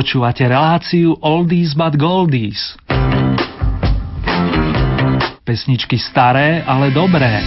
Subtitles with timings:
[0.00, 2.72] Počúvate reláciu Oldies but Goldies.
[5.44, 7.44] Pesničky staré, ale dobré.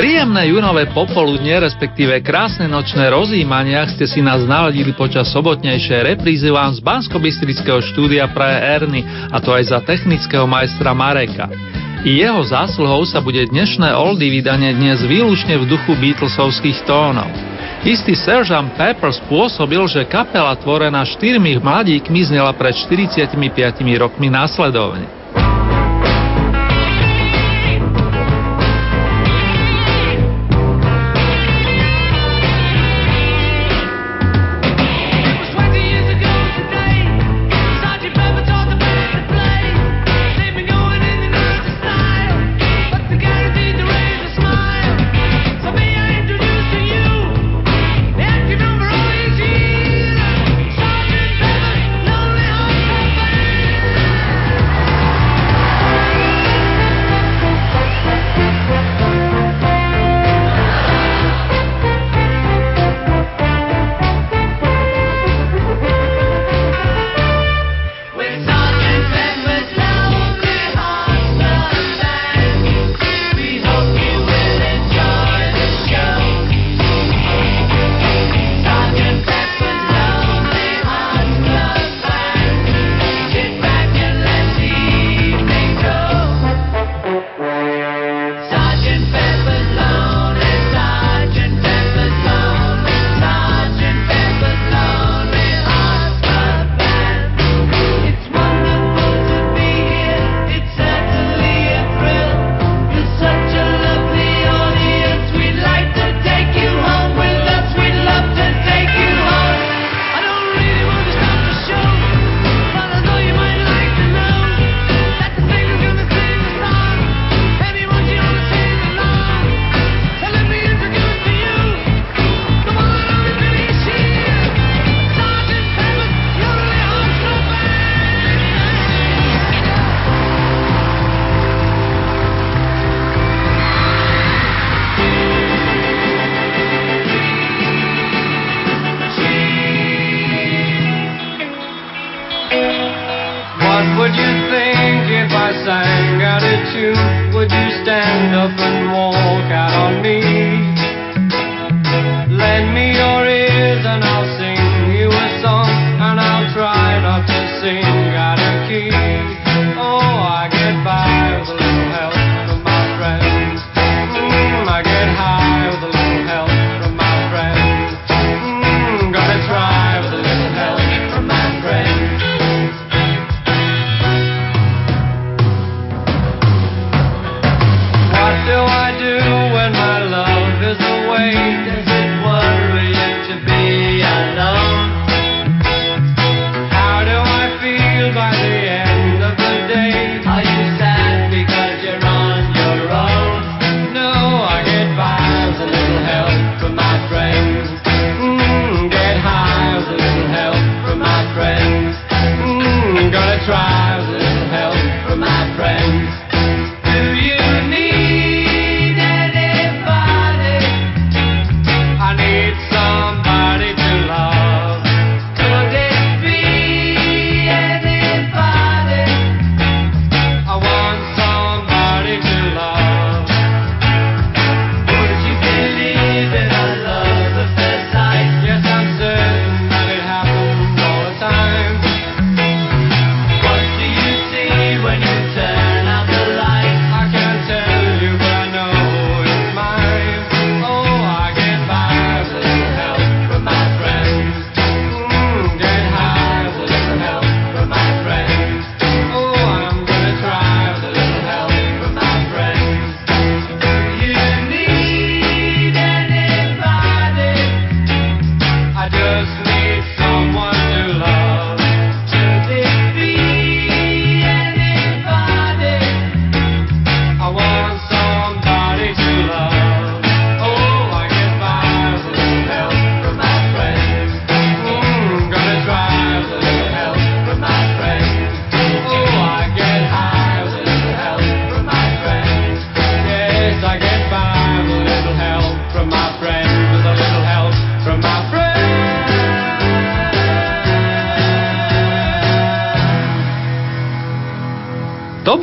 [0.00, 6.72] Príjemné junové popoludne, respektíve krásne nočné rozjímania ste si nás naladili počas sobotnejšej reprízy vám
[6.72, 7.20] z bansko
[7.92, 11.71] štúdia Praje Erny, a to aj za technického majstra Mareka.
[12.02, 17.30] Jeho zásluhou sa bude dnešné oldy vydanie dnes výlučne v duchu Beatlesovských tónov.
[17.86, 23.38] Istý Sergeant Pepper spôsobil, že kapela tvorená štyrmi mladíkmi znela pred 45
[24.02, 25.21] rokmi následovne.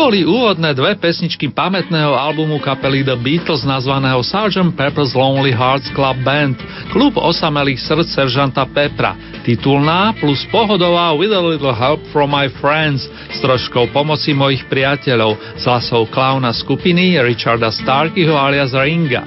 [0.09, 4.73] Boli úvodné dve pesničky pamätného albumu kapely The Beatles nazvaného Sgt.
[4.73, 6.57] Pepper's Lonely Hearts Club Band,
[6.89, 9.13] klub osamelých srdc seržanta Pepra,
[9.45, 15.61] titulná plus pohodová With a Little Help from My Friends s troškou pomoci mojich priateľov
[15.61, 19.21] s hlasou klauna skupiny Richarda Starkyho alias Ringa.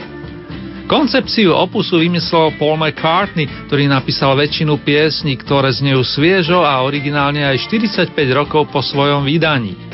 [0.91, 7.71] Koncepciu opusu vymyslel Paul McCartney, ktorý napísal väčšinu piesní, ktoré znejú sviežo a originálne aj
[7.71, 9.92] 45 rokov po svojom vydaní.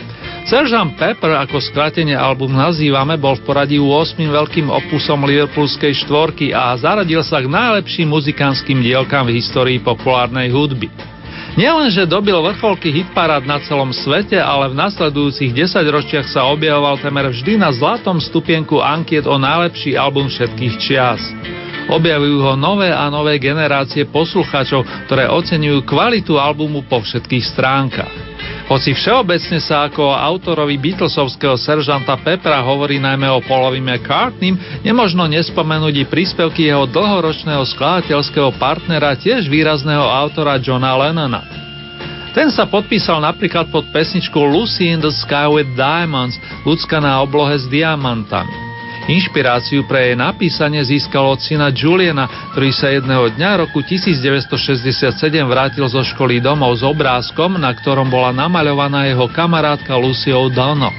[0.48, 0.96] Sgt.
[0.96, 7.20] Pepper, ako skrátenie album nazývame, bol v poradí 8 veľkým opusom Liverpoolskej štvorky a zaradil
[7.20, 10.88] sa k najlepším muzikánskym dielkám v histórii populárnej hudby.
[11.52, 17.28] Nielenže dobil vrcholky hitparád na celom svete, ale v nasledujúcich 10 ročiach sa objavoval temer
[17.28, 21.20] vždy na zlatom stupienku ankiet o najlepší album všetkých čias.
[21.92, 28.27] Objavujú ho nové a nové generácie poslucháčov, ktoré oceňujú kvalitu albumu po všetkých stránkach.
[28.68, 36.04] Hoci všeobecne sa ako autorovi Beatlesovského seržanta Pepra hovorí najmä o Paulovi McCartneym, nemožno nespomenúť
[36.04, 41.40] i príspevky jeho dlhoročného skladateľského partnera, tiež výrazného autora Johna Lennona.
[42.36, 46.36] Ten sa podpísal napríklad pod pesničku Lucy in the Sky with Diamonds,
[46.68, 48.67] ľudská na oblohe s diamantami.
[49.08, 55.16] Inšpiráciu pre jej napísanie získal od syna Juliana, ktorý sa jedného dňa roku 1967
[55.48, 60.92] vrátil zo školy domov s obrázkom, na ktorom bola namaľovaná jeho kamarátka Lucy O'Donnell.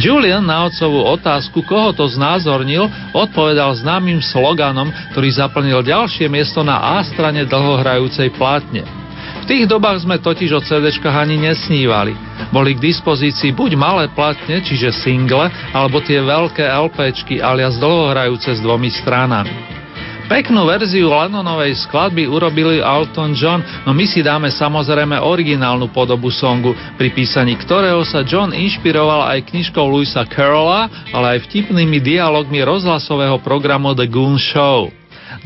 [0.00, 6.80] Julian na otcovú otázku, koho to znázornil, odpovedal známym sloganom, ktorý zaplnil ďalšie miesto na
[6.96, 8.80] A strane dlhohrajúcej plátne.
[9.44, 12.25] V tých dobách sme totiž o CDčkách ani nesnívali.
[12.50, 18.60] Boli k dispozícii buď malé platne, čiže single, alebo tie veľké LPčky alias dlhohrajúce s
[18.60, 19.76] dvomi stranami.
[20.26, 26.74] Peknú verziu Lennonovej skladby urobili Alton John, no my si dáme samozrejme originálnu podobu songu,
[26.98, 33.38] pri písaní ktorého sa John inšpiroval aj knižkou Louisa Carola, ale aj vtipnými dialogmi rozhlasového
[33.38, 34.90] programu The Goon Show.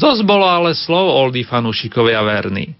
[0.00, 2.79] Dosť bolo ale slov oldy fanúšikovia verní.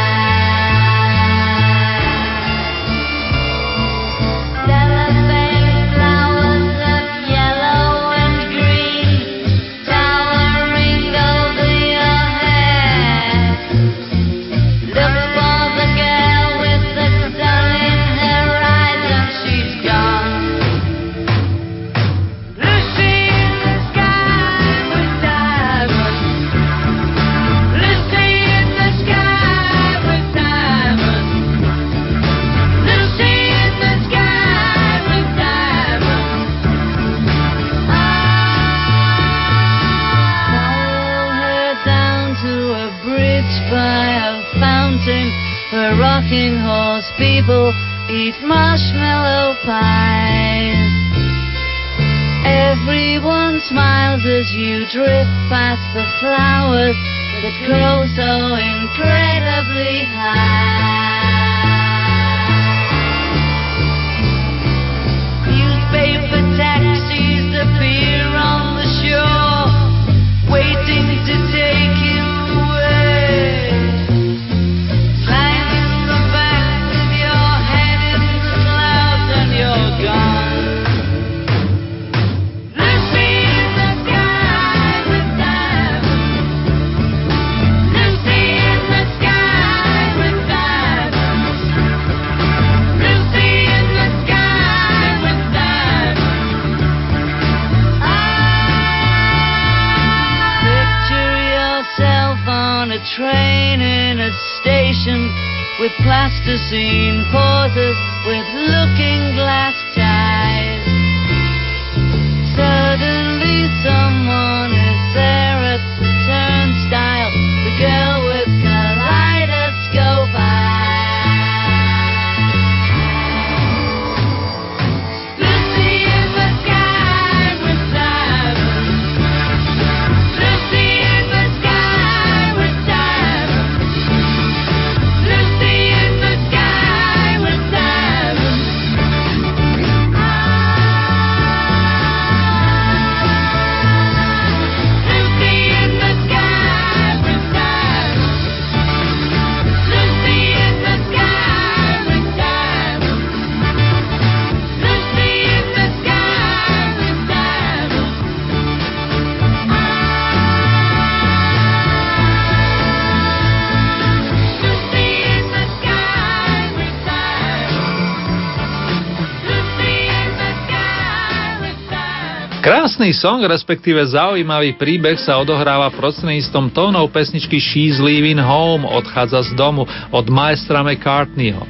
[173.01, 179.57] Krásny song, respektíve zaujímavý príbeh sa odohráva prostredníctvom tónov pesničky She's Leaving Home, odchádza z
[179.57, 181.65] domu od maestra McCartneyho.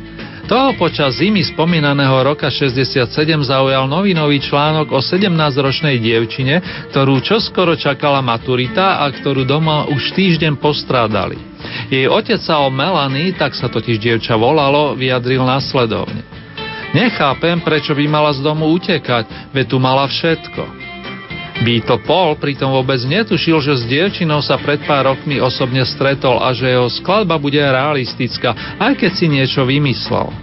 [0.51, 3.07] Toho počas zimy spomínaného roka 67
[3.47, 6.59] zaujal novinový článok o 17-ročnej dievčine,
[6.91, 11.39] ktorú čoskoro čakala maturita a ktorú doma už týždeň postrádali.
[11.87, 16.27] Jej otec sa o Melanie, tak sa totiž dievča volalo, vyjadril následovne.
[16.91, 20.80] Nechápem, prečo by mala z domu utekať, veď tu mala všetko.
[21.61, 26.49] Beatle Paul pritom vôbec netušil, že s dievčinou sa pred pár rokmi osobne stretol a
[26.57, 30.33] že jeho skladba bude realistická, aj keď si niečo vymyslel.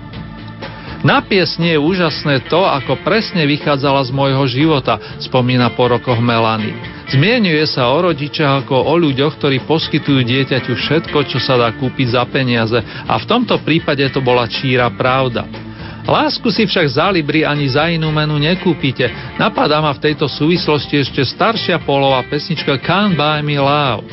[1.03, 6.75] Na piesni je úžasné to, ako presne vychádzala z môjho života, spomína po rokoch Melanie.
[7.07, 12.19] Zmienuje sa o rodičoch ako o ľuďoch, ktorí poskytujú dieťaťu všetko, čo sa dá kúpiť
[12.19, 15.68] za peniaze a v tomto prípade to bola číra pravda.
[16.09, 19.13] Lásku si však za Libri ani za inú menu nekúpite.
[19.37, 24.09] Napadá ma v tejto súvislosti ešte staršia polová pesnička Can't Buy Me Love.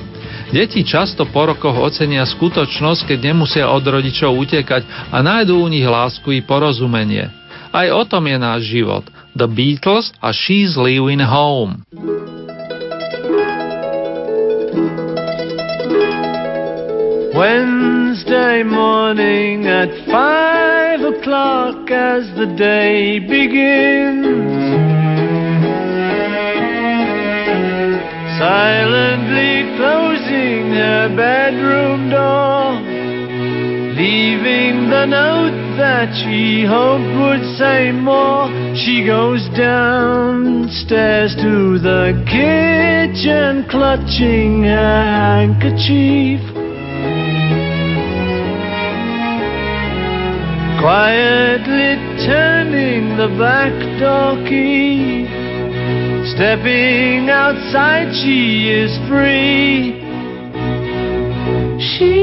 [0.52, 5.88] Deti často po rokoch ocenia skutočnosť, keď nemusia od rodičov utekať a nájdú u nich
[5.88, 7.32] lásku i porozumenie.
[7.72, 9.08] Aj o tom je náš život.
[9.32, 11.88] The Beatles a She's Leaving Home.
[17.36, 20.64] Wednesday morning at five
[22.15, 24.46] as the day begins.
[28.39, 32.80] Silently closing her bedroom door,
[34.00, 38.48] leaving the note that she hoped would say more.
[38.75, 46.55] She goes downstairs to the kitchen, clutching her handkerchief.
[50.86, 55.25] Quietly turning the back door key.
[56.36, 59.98] Stepping outside, she is free.
[61.82, 62.13] She,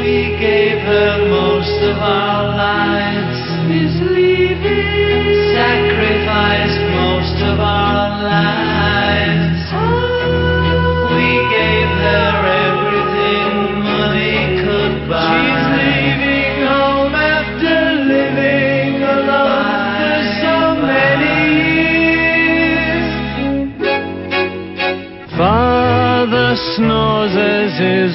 [0.00, 8.73] we gave her most of our lives, is leaving, sacrificed most of our lives.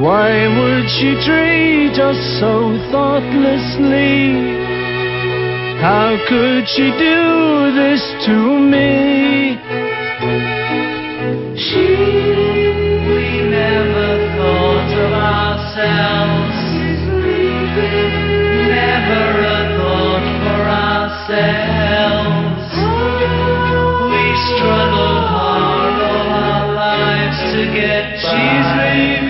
[0.00, 4.32] Why would she treat us so thoughtlessly?
[5.76, 9.60] How could she do this to me?
[11.52, 11.84] She,
[13.12, 14.08] we never
[14.40, 16.56] thought of ourselves.
[18.72, 22.72] Never a thought for ourselves.
[24.08, 28.16] We struggle hard all our lives to get.
[28.16, 29.29] She's leaving.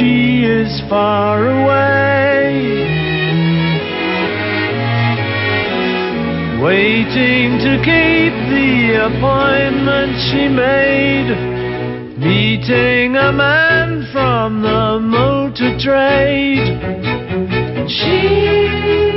[0.00, 2.56] She is far away.
[6.62, 8.72] Waiting to keep the
[9.08, 11.30] appointment she made.
[12.16, 16.64] Meeting a man from the motor trade.
[17.88, 19.09] She,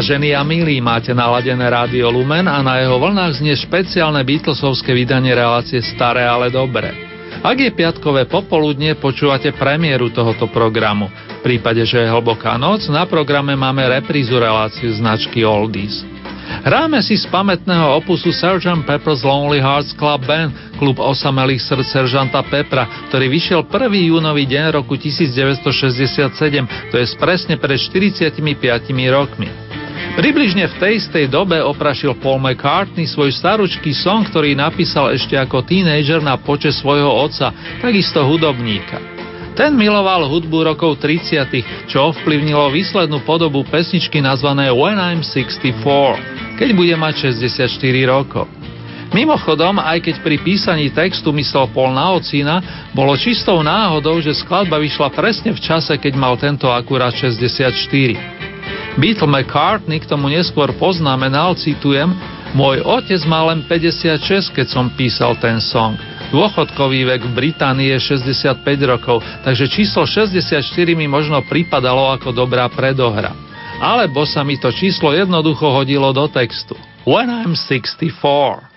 [0.00, 5.36] Vážení a milí, máte naladené rádio Lumen a na jeho vlnách znie špeciálne Beatlesovské vydanie
[5.36, 6.88] relácie Staré, ale dobré.
[7.44, 11.12] Ak je piatkové popoludne, počúvate premiéru tohoto programu.
[11.12, 16.00] V prípade, že je hlboká noc, na programe máme reprízu reláciu značky Oldies.
[16.64, 18.72] Hráme si z pamätného opusu Sgt.
[18.88, 24.08] Pepper's Lonely Hearts Club Band, klub osamelých srdc Seržanta Pepra, ktorý vyšiel 1.
[24.16, 28.40] júnový deň roku 1967, to je presne pred 45
[29.12, 29.69] rokmi.
[30.18, 35.62] Približne v tej istej dobe oprašil Paul McCartney svoj staručký song, ktorý napísal ešte ako
[35.64, 38.98] tínejdžer na poče svojho otca, takisto hudobníka.
[39.54, 46.68] Ten miloval hudbu rokov 30., čo ovplyvnilo výslednú podobu pesničky nazvané When I'm 64, keď
[46.72, 47.68] bude mať 64
[48.08, 48.46] rokov.
[49.10, 54.78] Mimochodom, aj keď pri písaní textu myslel Paul na ocína, bolo čistou náhodou, že skladba
[54.78, 58.39] vyšla presne v čase, keď mal tento akurát 64.
[58.98, 62.10] Beatle McCartney k tomu neskôr poznamenal, citujem,
[62.58, 65.94] môj otec mal len 56, keď som písal ten song.
[66.34, 70.62] Dôchodkový vek v Británii je 65 rokov, takže číslo 64
[70.94, 73.34] mi možno pripadalo ako dobrá predohra.
[73.82, 76.78] Alebo sa mi to číslo jednoducho hodilo do textu.
[77.06, 78.69] When I'm 64.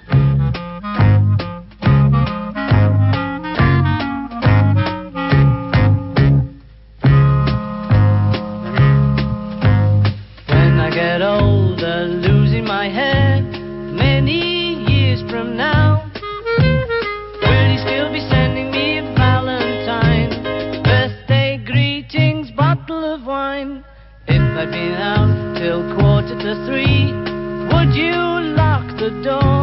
[23.63, 23.85] time.
[24.27, 27.11] If I'd been out till quarter to three,
[27.71, 29.62] would you lock the door?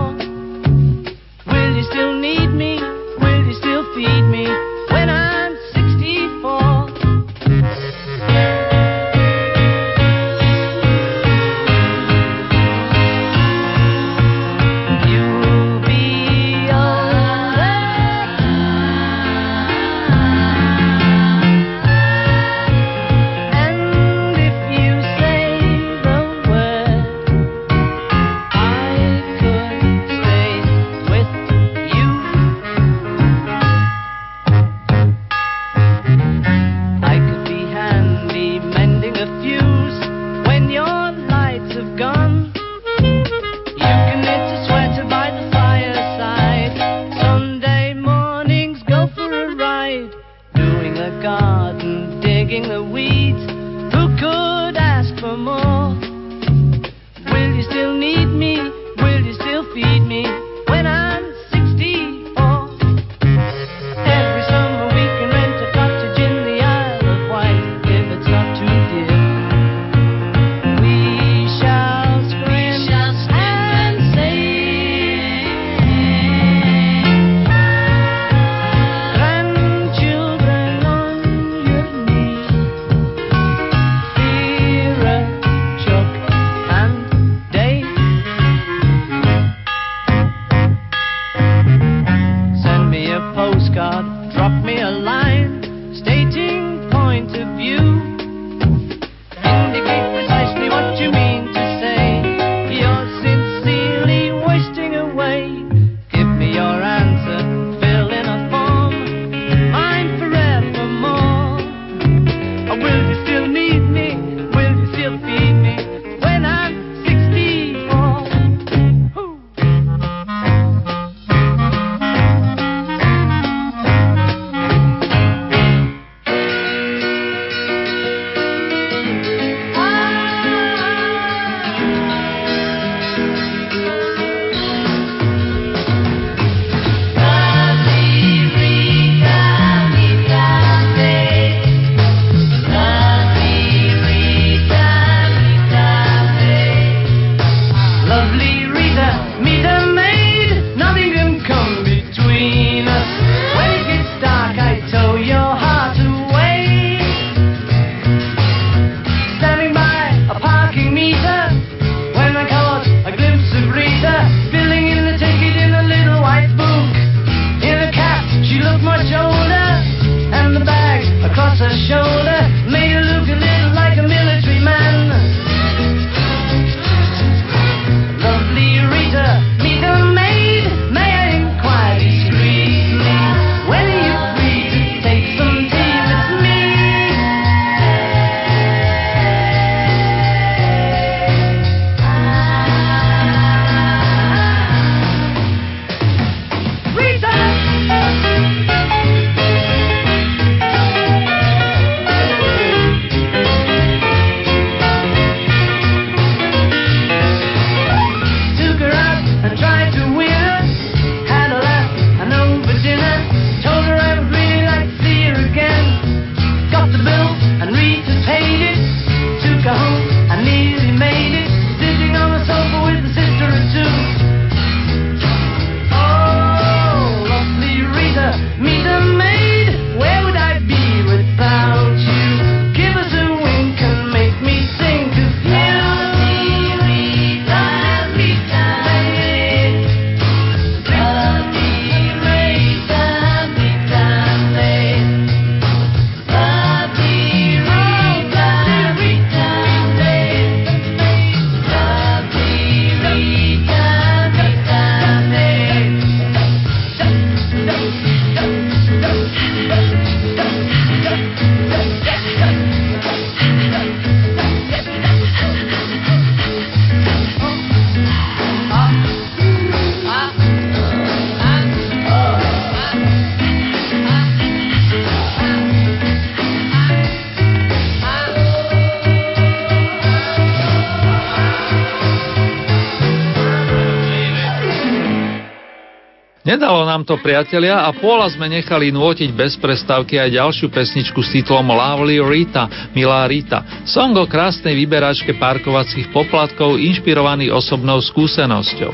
[286.50, 291.30] Nedalo nám to priatelia a Póla sme nechali nôtiť bez prestávky aj ďalšiu pesničku s
[291.30, 293.86] titulom Lovely Rita, Milá Rita.
[293.86, 298.90] Song o krásnej vyberačke parkovacích poplatkov inšpirovaný osobnou skúsenosťou.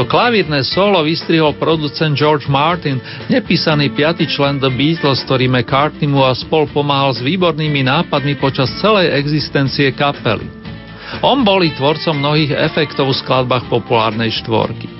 [0.00, 2.96] To klavírne solo vystrihol producent George Martin,
[3.28, 8.72] nepísaný piaty člen The Beatles, ktorý McCartney mu a spol pomáhal s výbornými nápadmi počas
[8.80, 10.48] celej existencie kapely.
[11.20, 14.93] On boli tvorcom mnohých efektov v skladbách populárnej štvorky.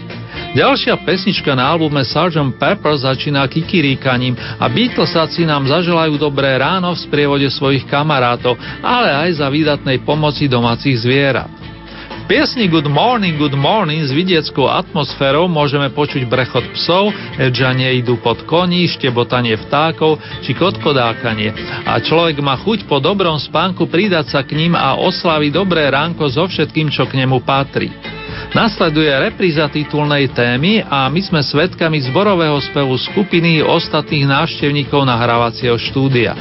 [0.55, 2.39] Ďalšia pesnička na albume Sgt.
[2.63, 9.43] Pepper začína kikiríkaním a Beatlesáci nám zaželajú dobré ráno v sprievode svojich kamarátov, ale aj
[9.43, 11.51] za výdatnej pomoci domácich zvierat.
[12.25, 18.17] V piesni Good Morning, Good Morning s vidieckou atmosférou môžeme počuť brechot psov, edžanie idú
[18.23, 21.51] pod koní, štebotanie vtákov či kotkodákanie.
[21.83, 26.31] A človek má chuť po dobrom spánku pridať sa k ním a oslaviť dobré ránko
[26.31, 28.14] so všetkým, čo k nemu patrí.
[28.55, 36.39] Nasleduje repríza titulnej témy a my sme svetkami zborového spevu skupiny ostatných návštevníkov nahrávacieho štúdia.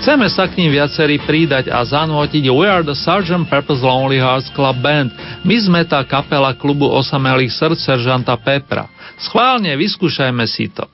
[0.00, 3.44] Chceme sa k ním viacerí pridať a zanútiť We are the Sgt.
[3.44, 5.12] Purpose Lonely Hearts Club Band.
[5.44, 8.88] My sme tá kapela klubu osamelých srdc seržanta Pepra.
[9.20, 10.88] Schválne, vyskúšajme si to.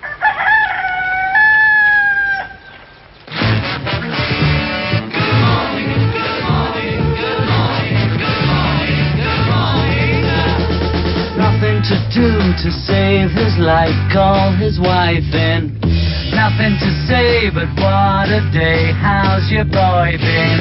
[12.62, 15.76] To save his life, call his wife in.
[16.32, 20.60] Nothing to say but what a day, how's your boy been?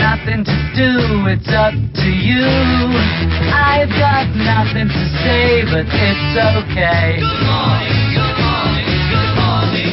[0.00, 2.48] Nothing to do, it's up to you.
[3.52, 7.20] I've got nothing to say, but it's okay.
[7.20, 9.92] Good morning, good morning, good morning.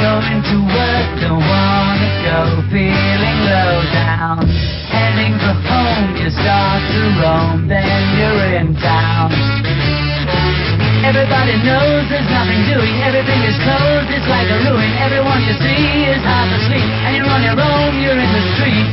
[0.00, 7.00] Going to work, don't wanna go, feeling low down heading for home, you start to
[7.16, 9.32] roam, then you're in town.
[11.00, 14.90] Everybody knows there's nothing doing, everything is closed, it's like a ruin.
[15.00, 18.88] Everyone you see is half asleep, and you're on your own, you're in the street.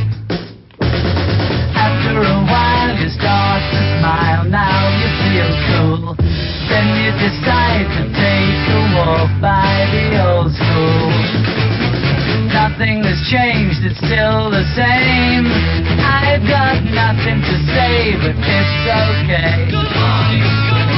[1.76, 6.02] After a while, you start to smile, now you feel cool.
[6.72, 11.69] Then you decide to take a walk by the old school.
[12.80, 15.44] Nothing has changed, it's still the same.
[16.00, 19.68] I've got nothing to say, but it's okay.
[19.68, 20.89] Good morning, good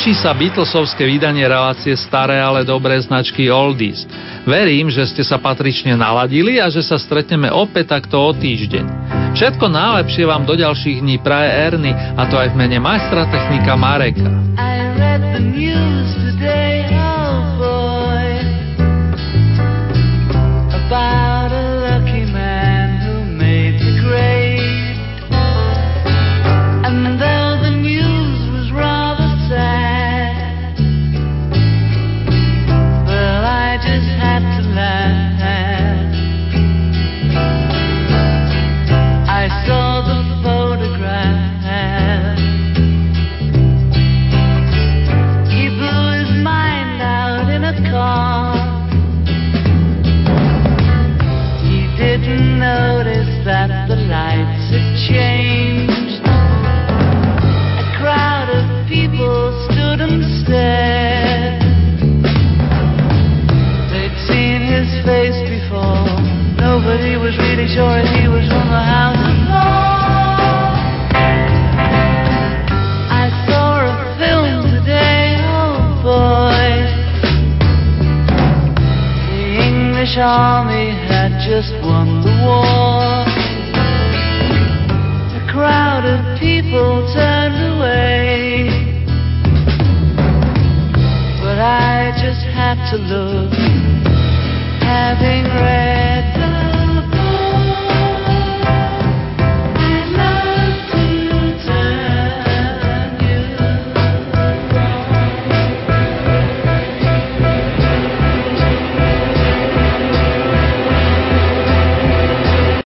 [0.00, 4.08] Končí sa Beatlesovské vydanie relácie staré, ale dobré značky Oldies.
[4.48, 8.88] Verím, že ste sa patrične naladili a že sa stretneme opäť takto o týždeň.
[9.36, 13.76] Všetko najlepšie vám do ďalších dní praje Erny, a to aj v mene majstra technika
[13.76, 14.24] Mareka.
[14.56, 16.88] I read the news today,